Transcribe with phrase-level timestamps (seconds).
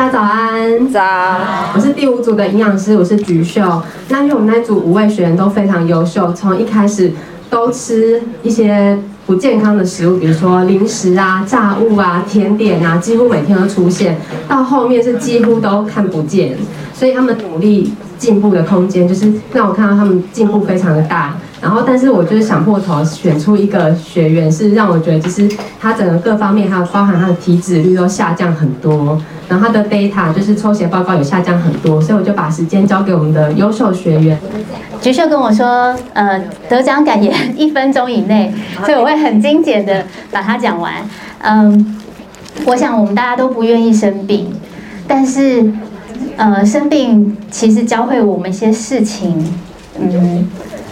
[0.00, 0.98] 大家早安，早，
[1.74, 3.60] 我是第五组的营养师，我是菊秀。
[4.08, 7.12] 那因为我们那组五位学员都非常优秀，从一开始
[7.50, 14.16] 都吃一些不健康的食物，比如说零食啊、炸物啊、甜点啊，几乎每天都出现，
[14.48, 16.56] 到后面是几乎都看不见，
[16.94, 21.34] 所以他们努力进步的空间，就是让我看到他们进步非常的大。
[21.60, 25.46] 然后，但是我就是想破头选出一个学员，是让我觉得就是
[25.78, 29.20] 他整个各方面，还有包含他的体脂率都下降很多，
[29.50, 34.38] 然后他的贝塔就是抽血报告有下降很多，所以我就把时间交给我们的优秀学员。
[35.00, 38.54] 菊秀跟我说，呃，得奖感言一分钟以内，
[38.86, 40.94] 所以我会很精简的把它讲完。
[41.42, 41.98] 嗯，
[42.64, 44.52] 我想我们大家都不愿意生病，
[45.08, 45.72] 但是，
[46.36, 49.52] 呃，生病其实教会我们一些事情，
[49.98, 50.48] 嗯。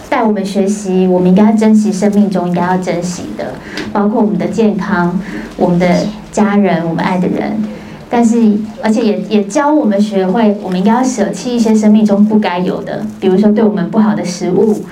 [0.09, 3.53] 带我们学习，我们应该珍惜生命中应该要珍惜的，
[3.93, 5.17] 包括我们的健康、
[5.55, 5.87] 我们的
[6.31, 7.63] 家人、我们爱的人。
[8.09, 14.83] 但是，而且也也教我们学会，我们应该要舍弃一些生命中不该有的，比如说对我们不好的食物，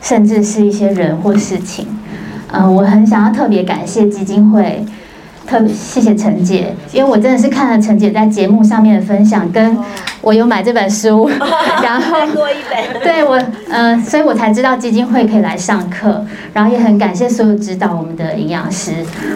[0.00, 1.86] 甚至是一些人或事情。
[2.52, 4.84] 嗯，我很想要特别感谢基金会。
[5.44, 9.76] 特谢谢陈姐，因为我真的是看了陈姐在节目上面的分享，跟
[10.22, 11.28] 我有买这本书，
[11.82, 18.92] 然后多一本，对我，呃，所以我才知道基金会可以来上课，然后也很感谢所有指导我们的营养师，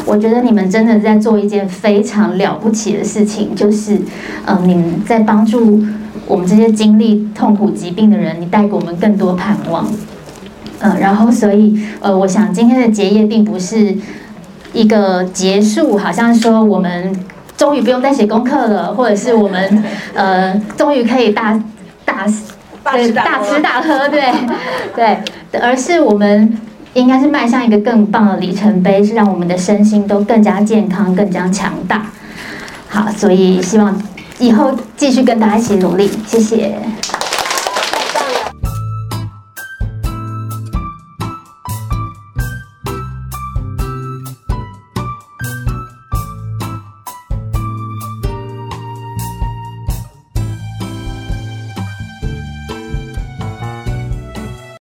[0.06, 4.00] 我觉得你们真的在做一件非常了不起的事情，就是，
[4.46, 5.82] 嗯，你们在帮助
[6.26, 9.86] 我们这些经历痛苦疾病的人，你带给我们更多盼望，
[10.78, 13.94] 嗯，然后所以，呃，我想今天的结业并不是。
[14.72, 17.10] 一个结束，好像说我们
[17.56, 21.58] 终于不用再写功课了，或者是我们呃终于可以大
[22.04, 22.26] 大
[22.92, 24.30] 对大吃大喝，对
[24.94, 25.18] 对，
[25.60, 26.56] 而是我们
[26.94, 32.06] 应该是迈向一个更棒的里程碑，是让我们的身心都更加健康、更加强大。
[32.88, 34.00] 好，所以希望
[34.38, 36.74] 以后继续跟大家一起努力，谢谢。